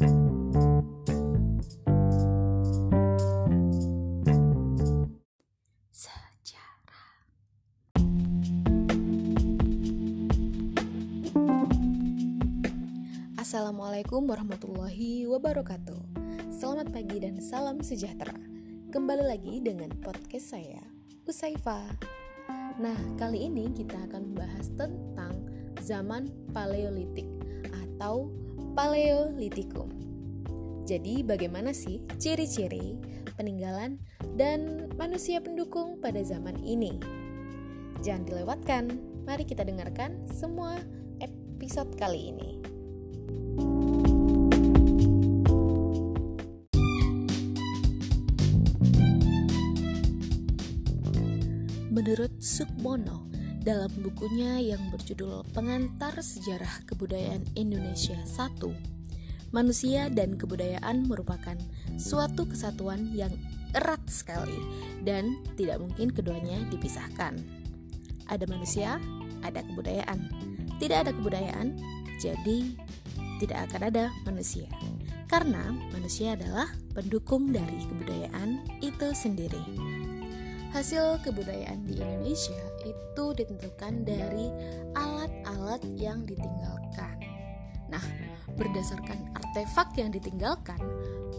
Assalamualaikum 0.00 0.16
warahmatullahi 14.24 15.28
wabarakatuh. 15.28 16.00
Selamat 16.48 16.88
pagi 16.88 17.20
dan 17.20 17.36
salam 17.44 17.84
sejahtera. 17.84 18.32
Kembali 18.88 19.28
lagi 19.28 19.60
dengan 19.60 19.92
podcast 20.00 20.56
saya, 20.56 20.80
Usaifa. 21.28 21.84
Nah, 22.80 22.96
kali 23.20 23.52
ini 23.52 23.68
kita 23.76 24.00
akan 24.08 24.32
membahas 24.32 24.72
tentang 24.80 25.44
zaman 25.84 26.32
Paleolitik 26.56 27.28
atau 27.68 28.32
Paleolitikum. 28.80 29.92
Jadi, 30.88 31.20
bagaimana 31.20 31.68
sih 31.68 32.00
ciri-ciri 32.16 32.96
peninggalan 33.36 34.00
dan 34.40 34.88
manusia 34.96 35.36
pendukung 35.44 36.00
pada 36.00 36.24
zaman 36.24 36.56
ini? 36.64 36.96
Jangan 38.00 38.24
dilewatkan. 38.24 38.84
Mari 39.28 39.44
kita 39.44 39.68
dengarkan 39.68 40.24
semua 40.32 40.80
episode 41.20 41.92
kali 42.00 42.32
ini. 42.32 42.50
Menurut 51.92 52.32
Sukmono, 52.40 53.28
dalam 53.60 53.92
bukunya 54.00 54.56
yang 54.56 54.80
berjudul 54.88 55.44
Pengantar 55.52 56.16
Sejarah 56.16 56.80
Kebudayaan 56.88 57.44
Indonesia 57.52 58.16
1, 58.16 58.56
manusia 59.52 60.08
dan 60.08 60.40
kebudayaan 60.40 61.04
merupakan 61.04 61.60
suatu 62.00 62.48
kesatuan 62.48 63.12
yang 63.12 63.32
erat 63.76 64.00
sekali 64.08 64.56
dan 65.04 65.36
tidak 65.60 65.76
mungkin 65.84 66.08
keduanya 66.08 66.56
dipisahkan. 66.72 67.36
Ada 68.32 68.48
manusia, 68.48 68.96
ada 69.44 69.60
kebudayaan. 69.60 70.18
Tidak 70.80 70.96
ada 70.96 71.12
kebudayaan, 71.12 71.76
jadi 72.16 72.64
tidak 73.44 73.68
akan 73.68 73.92
ada 73.92 74.04
manusia. 74.24 74.72
Karena 75.28 75.68
manusia 75.92 76.32
adalah 76.32 76.72
pendukung 76.96 77.52
dari 77.52 77.76
kebudayaan 77.86 78.80
itu 78.80 79.12
sendiri. 79.12 79.99
Hasil 80.70 81.18
kebudayaan 81.26 81.82
di 81.82 81.98
Indonesia 81.98 82.62
itu 82.86 83.24
ditentukan 83.34 84.06
dari 84.06 84.48
alat-alat 84.94 85.82
yang 85.98 86.22
ditinggalkan. 86.22 87.18
Nah, 87.90 88.02
berdasarkan 88.54 89.34
artefak 89.34 89.90
yang 89.98 90.14
ditinggalkan, 90.14 90.78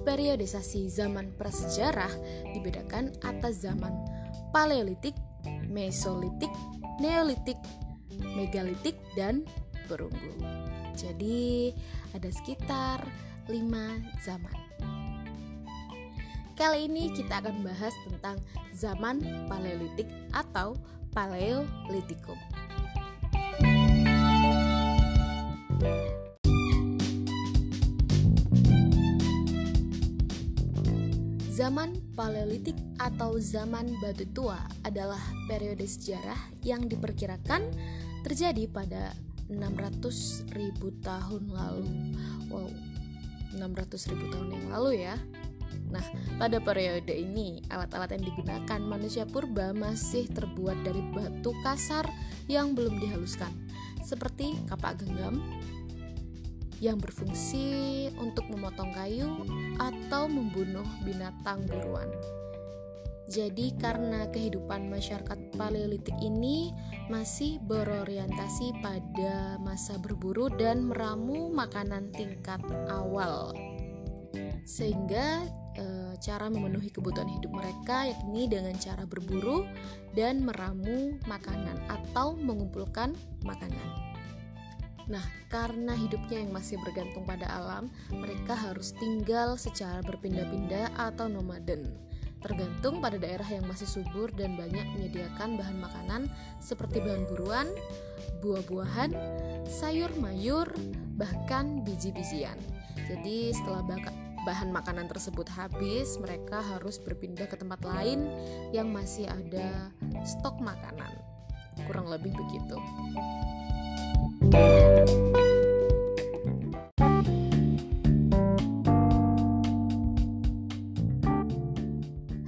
periodisasi 0.04 0.92
zaman 0.92 1.32
prasejarah 1.40 2.12
dibedakan 2.52 3.16
atas 3.24 3.64
zaman 3.64 3.96
Paleolitik, 4.52 5.16
Mesolitik, 5.64 6.52
Neolitik, 7.00 7.58
Megalitik, 8.36 9.00
dan 9.16 9.48
Perunggu. 9.88 10.44
Jadi, 10.92 11.72
ada 12.12 12.28
sekitar 12.28 13.00
5 13.48 13.96
zaman. 14.28 14.61
Kali 16.62 16.86
ini 16.86 17.09
kita 17.09 17.42
akan 17.42 17.66
bahas 17.66 17.90
tentang 18.06 18.38
zaman 18.70 19.17
Paleolitik 19.50 20.06
atau 20.30 20.78
Paleolitikum. 21.09 22.38
Zaman 31.50 31.98
Paleolitik 32.14 32.78
atau 33.02 33.42
zaman 33.42 33.98
batu 33.98 34.30
tua 34.30 34.62
adalah 34.86 35.18
periode 35.50 35.90
sejarah 35.90 36.38
yang 36.62 36.86
diperkirakan 36.86 37.74
terjadi 38.22 38.69
pada 38.69 39.18
600 39.50 40.46
ribu 40.53 40.94
tahun 41.02 41.41
lalu. 41.50 41.90
Wow, 42.53 42.69
600 43.57 44.13
ribu 44.13 44.30
tahun 44.30 44.47
yang 44.62 44.66
lalu 44.78 45.09
ya. 45.09 45.18
Nah, 45.91 46.06
pada 46.40 46.63
periode 46.63 47.12
ini, 47.12 47.59
alat-alat 47.68 48.16
yang 48.16 48.24
digunakan 48.31 48.79
manusia 48.79 49.28
purba 49.28 49.75
masih 49.75 50.25
terbuat 50.31 50.88
dari 50.88 51.03
batu 51.12 51.52
kasar 51.68 52.07
yang 52.47 52.72
belum 52.72 52.97
dihaluskan, 53.03 53.52
seperti 54.00 54.56
kapak 54.72 55.03
genggam 55.03 55.44
yang 56.81 56.97
berfungsi 56.97 58.09
untuk 58.18 58.47
memotong 58.50 58.90
kayu 58.96 59.46
atau 59.78 60.25
membunuh 60.25 60.88
binatang 61.06 61.62
buruan. 61.69 62.09
Jadi, 63.31 63.72
karena 63.80 64.28
kehidupan 64.28 64.91
masyarakat 64.91 65.56
Paleolitik 65.56 66.16
ini 66.19 66.74
masih 67.07 67.63
berorientasi 67.63 68.75
pada 68.84 69.56
masa 69.62 69.96
berburu 70.01 70.51
dan 70.51 70.84
meramu 70.90 71.47
makanan 71.53 72.12
tingkat 72.12 72.59
awal, 72.91 73.56
sehingga 74.68 75.47
e, 75.78 76.16
cara 76.20 76.48
memenuhi 76.48 76.92
kebutuhan 76.92 77.30
hidup 77.30 77.52
mereka 77.52 78.08
yakni 78.09 78.48
dengan 78.48 78.76
cara 78.80 79.04
berburu 79.08 79.68
dan 80.18 80.44
meramu 80.44 81.16
makanan 81.28 81.78
atau 81.88 82.36
mengumpulkan 82.36 83.16
makanan. 83.44 84.12
Nah, 85.12 85.24
karena 85.52 85.92
hidupnya 85.92 86.40
yang 86.40 86.56
masih 86.56 86.80
bergantung 86.80 87.28
pada 87.28 87.44
alam, 87.52 87.92
mereka 88.16 88.56
harus 88.56 88.96
tinggal 88.96 89.60
secara 89.60 90.00
berpindah-pindah 90.06 90.96
atau 90.96 91.28
nomaden. 91.28 91.92
Tergantung 92.42 93.04
pada 93.04 93.22
daerah 93.22 93.46
yang 93.46 93.70
masih 93.70 93.86
subur 93.86 94.34
dan 94.34 94.58
banyak 94.58 94.81
menyediakan 94.98 95.62
bahan 95.62 95.78
makanan 95.78 96.22
seperti 96.58 96.98
bahan 96.98 97.30
buruan, 97.30 97.70
buah-buahan, 98.42 99.14
sayur 99.70 100.10
mayur, 100.18 100.66
bahkan 101.20 101.86
biji-bijian. 101.86 102.58
Jadi, 103.06 103.54
setelah 103.54 103.86
bahan 104.41 104.74
makanan 104.74 105.06
tersebut 105.06 105.46
habis, 105.53 106.18
mereka 106.18 106.62
harus 106.62 106.97
berpindah 106.97 107.46
ke 107.46 107.57
tempat 107.57 107.81
lain 107.85 108.25
yang 108.74 108.90
masih 108.90 109.29
ada 109.29 109.94
stok 110.25 110.57
makanan. 110.62 111.13
Kurang 111.85 112.09
lebih 112.09 112.34
begitu. 112.34 112.78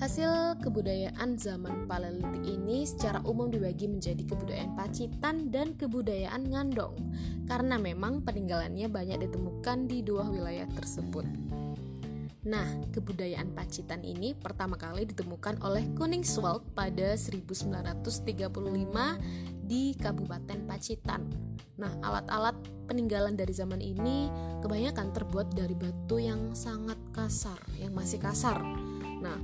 Hasil 0.03 0.59
kebudayaan 0.59 1.39
zaman 1.39 1.87
Paleolitik 1.87 2.43
ini 2.43 2.83
secara 2.83 3.23
umum 3.23 3.47
dibagi 3.47 3.87
menjadi 3.87 4.19
kebudayaan 4.27 4.75
Pacitan 4.75 5.47
dan 5.47 5.79
kebudayaan 5.79 6.51
Ngandong 6.51 6.93
karena 7.47 7.79
memang 7.79 8.19
peninggalannya 8.21 8.91
banyak 8.91 9.23
ditemukan 9.23 9.87
di 9.87 10.03
dua 10.03 10.27
wilayah 10.27 10.67
tersebut. 10.75 11.23
Nah, 12.43 12.67
kebudayaan 12.91 13.55
Pacitan 13.55 14.03
ini 14.03 14.35
pertama 14.35 14.75
kali 14.75 15.07
ditemukan 15.07 15.63
oleh 15.63 15.87
Koningswald 15.95 16.75
pada 16.75 17.15
1935 17.15 18.03
di 19.63 19.95
Kabupaten 19.95 20.59
Pacitan. 20.67 21.23
Nah, 21.79 21.95
alat-alat 22.03 22.59
peninggalan 22.91 23.39
dari 23.39 23.55
zaman 23.55 23.79
ini 23.79 24.27
kebanyakan 24.59 25.15
terbuat 25.15 25.55
dari 25.55 25.71
batu 25.71 26.19
yang 26.19 26.51
sangat 26.51 26.99
kasar, 27.15 27.57
yang 27.79 27.95
masih 27.95 28.19
kasar. 28.19 28.59
Nah, 29.23 29.39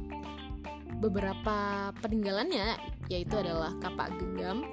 beberapa 0.99 1.89
peninggalannya 2.03 2.75
yaitu 3.07 3.39
adalah 3.39 3.79
kapak 3.79 4.11
genggam, 4.19 4.67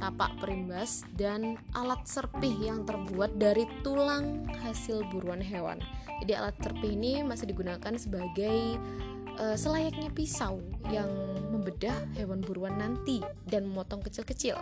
kapak 0.00 0.40
perimbas, 0.40 1.04
dan 1.14 1.60
alat 1.76 2.00
serpih 2.08 2.56
yang 2.56 2.88
terbuat 2.88 3.36
dari 3.36 3.68
tulang 3.84 4.48
hasil 4.64 5.04
buruan 5.12 5.44
hewan. 5.44 5.76
Jadi 6.24 6.32
alat 6.32 6.56
serpih 6.58 6.96
ini 6.96 7.20
masih 7.20 7.52
digunakan 7.52 7.92
sebagai 8.00 8.80
uh, 9.36 9.56
selayaknya 9.56 10.08
pisau 10.10 10.64
yang 10.88 11.08
membedah 11.52 11.94
hewan 12.16 12.40
buruan 12.40 12.80
nanti 12.80 13.20
dan 13.46 13.68
memotong 13.68 14.00
kecil-kecil. 14.00 14.56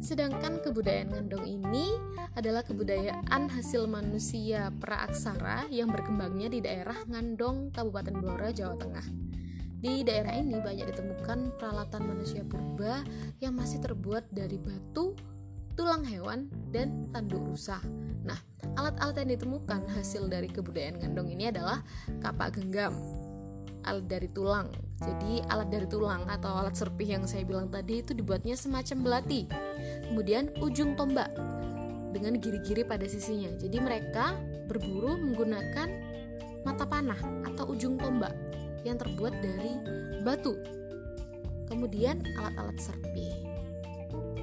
Sedangkan 0.00 0.64
kebudayaan 0.64 1.12
Ngandong 1.12 1.44
ini 1.44 1.92
adalah 2.32 2.64
kebudayaan 2.64 3.52
hasil 3.52 3.84
manusia 3.84 4.72
praaksara 4.80 5.68
yang 5.68 5.92
berkembangnya 5.92 6.48
di 6.48 6.64
daerah 6.64 6.96
Ngandong, 7.04 7.68
Kabupaten 7.68 8.16
Blora, 8.16 8.48
Jawa 8.48 8.80
Tengah. 8.80 9.29
Di 9.80 10.04
daerah 10.04 10.36
ini 10.36 10.60
banyak 10.60 10.92
ditemukan 10.92 11.56
peralatan 11.56 12.04
manusia 12.04 12.44
purba 12.44 13.00
yang 13.40 13.56
masih 13.56 13.80
terbuat 13.80 14.28
dari 14.28 14.60
batu, 14.60 15.16
tulang 15.72 16.04
hewan, 16.04 16.52
dan 16.68 17.08
tanduk 17.16 17.40
rusa. 17.48 17.80
Nah, 18.20 18.36
alat-alat 18.76 19.24
yang 19.24 19.40
ditemukan 19.40 19.88
hasil 19.96 20.28
dari 20.28 20.52
kebudayaan 20.52 21.00
Ngandong 21.00 21.32
ini 21.32 21.48
adalah 21.48 21.80
kapak 22.20 22.60
genggam, 22.60 22.92
alat 23.88 24.04
dari 24.04 24.28
tulang. 24.28 24.68
Jadi 25.00 25.40
alat 25.48 25.72
dari 25.72 25.88
tulang 25.88 26.28
atau 26.28 26.60
alat 26.60 26.76
serpih 26.76 27.16
yang 27.16 27.24
saya 27.24 27.48
bilang 27.48 27.72
tadi 27.72 28.04
itu 28.04 28.12
dibuatnya 28.12 28.60
semacam 28.60 29.00
belati. 29.00 29.48
Kemudian 30.12 30.52
ujung 30.60 30.92
tombak 30.92 31.32
dengan 32.12 32.36
giri-giri 32.36 32.84
pada 32.84 33.08
sisinya. 33.08 33.48
Jadi 33.56 33.80
mereka 33.80 34.36
berburu 34.68 35.16
menggunakan 35.16 35.88
mata 36.68 36.84
panah 36.84 37.16
atau 37.48 37.72
ujung 37.72 37.96
tombak 37.96 38.36
yang 38.84 38.96
terbuat 38.96 39.34
dari 39.40 39.74
batu. 40.22 40.56
Kemudian 41.70 42.22
alat-alat 42.38 42.78
serpi. 42.82 43.50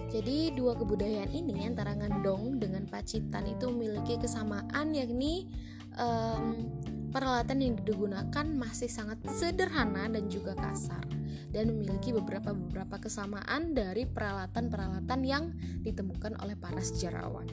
Jadi 0.08 0.56
dua 0.56 0.72
kebudayaan 0.80 1.36
ini 1.36 1.68
antara 1.68 1.92
Ngandong 1.92 2.64
dengan 2.64 2.88
Pacitan 2.88 3.44
itu 3.44 3.68
memiliki 3.68 4.16
kesamaan 4.16 4.96
yakni 4.96 5.52
um, 6.00 6.64
peralatan 7.12 7.60
yang 7.60 7.76
digunakan 7.84 8.46
masih 8.48 8.88
sangat 8.88 9.20
sederhana 9.28 10.08
dan 10.08 10.32
juga 10.32 10.56
kasar 10.56 11.04
dan 11.52 11.76
memiliki 11.76 12.16
beberapa 12.16 12.56
beberapa 12.56 13.04
kesamaan 13.04 13.76
dari 13.76 14.08
peralatan-peralatan 14.08 15.20
yang 15.28 15.52
ditemukan 15.84 16.40
oleh 16.40 16.56
para 16.56 16.80
sejarawan. 16.80 17.48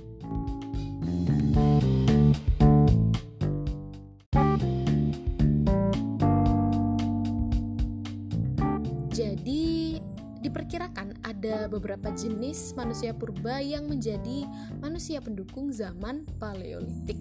Jadi 9.15 10.03
diperkirakan 10.43 11.23
ada 11.23 11.71
beberapa 11.71 12.11
jenis 12.11 12.75
manusia 12.75 13.15
purba 13.15 13.63
yang 13.63 13.87
menjadi 13.87 14.43
manusia 14.83 15.23
pendukung 15.23 15.71
zaman 15.71 16.27
Paleolitik. 16.43 17.17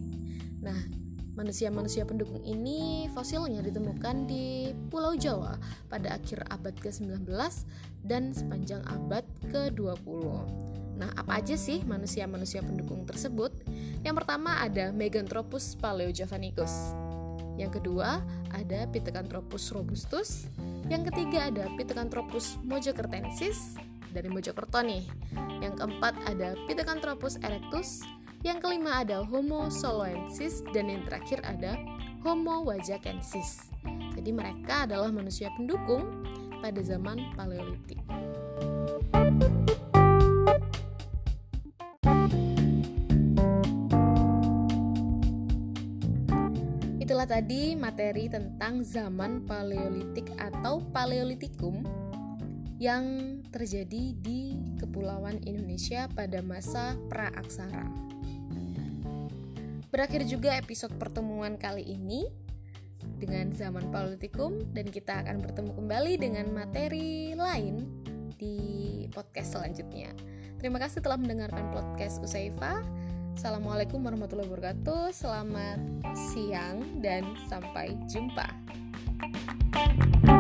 Nah, 0.58 0.76
manusia-manusia 1.38 2.02
pendukung 2.02 2.42
ini 2.42 3.06
fosilnya 3.14 3.62
ditemukan 3.62 4.26
di 4.26 4.74
Pulau 4.90 5.14
Jawa 5.14 5.62
pada 5.86 6.18
akhir 6.18 6.50
abad 6.50 6.74
ke-19 6.82 7.30
dan 8.02 8.34
sepanjang 8.34 8.82
abad 8.90 9.22
ke-20. 9.54 10.26
Nah, 10.98 11.14
apa 11.14 11.46
aja 11.46 11.54
sih 11.54 11.86
manusia-manusia 11.86 12.66
pendukung 12.66 13.06
tersebut? 13.06 13.54
Yang 14.02 14.26
pertama 14.26 14.66
ada 14.66 14.90
Meganthropus 14.90 15.78
paleojavanicus. 15.78 16.98
Yang 17.58 17.82
kedua 17.82 18.22
ada 18.54 18.86
Pithecanthropus 18.90 19.74
robustus. 19.74 20.50
Yang 20.90 21.14
ketiga 21.14 21.50
ada 21.50 21.66
Pithecanthropus 21.78 22.58
mojokertensis 22.66 23.78
dari 24.14 24.30
Mojokerto 24.30 24.82
nih. 24.82 25.06
Yang 25.62 25.74
keempat 25.82 26.14
ada 26.30 26.58
Pithecanthropus 26.70 27.42
erectus. 27.42 28.06
Yang 28.44 28.60
kelima 28.60 29.00
ada 29.02 29.24
Homo 29.24 29.72
soloensis 29.72 30.68
dan 30.76 30.92
yang 30.92 31.08
terakhir 31.08 31.40
ada 31.48 31.80
Homo 32.28 32.68
wajakensis. 32.68 33.72
Jadi 34.20 34.32
mereka 34.36 34.84
adalah 34.84 35.12
manusia 35.16 35.48
pendukung 35.56 36.04
pada 36.60 36.80
zaman 36.84 37.20
Paleolitik. 37.40 38.00
Itulah 47.24 47.40
tadi 47.40 47.72
materi 47.80 48.28
tentang 48.28 48.84
zaman 48.84 49.48
Paleolitik 49.48 50.36
atau 50.36 50.84
Paleolitikum 50.92 51.80
yang 52.84 53.40
terjadi 53.48 54.12
di 54.20 54.60
Kepulauan 54.76 55.40
Indonesia 55.48 56.12
pada 56.12 56.44
masa 56.44 57.00
pra-aksara. 57.08 57.88
Berakhir 59.88 60.28
juga 60.28 60.52
episode 60.60 61.00
pertemuan 61.00 61.56
kali 61.56 61.96
ini 61.96 62.28
dengan 63.16 63.56
zaman 63.56 63.88
Paleolitikum 63.88 64.76
dan 64.76 64.92
kita 64.92 65.24
akan 65.24 65.48
bertemu 65.48 65.72
kembali 65.80 66.14
dengan 66.20 66.52
materi 66.52 67.32
lain 67.40 67.88
di 68.36 68.56
podcast 69.16 69.56
selanjutnya. 69.56 70.12
Terima 70.60 70.76
kasih 70.76 71.00
telah 71.00 71.16
mendengarkan 71.16 71.72
podcast 71.72 72.20
Usaifa. 72.20 72.84
Assalamualaikum 73.34 74.06
warahmatullahi 74.06 74.46
wabarakatuh. 74.46 75.10
Selamat 75.10 75.82
siang 76.14 77.02
dan 77.02 77.26
sampai 77.50 77.98
jumpa. 78.06 78.46
thank 79.74 80.28
you 80.28 80.33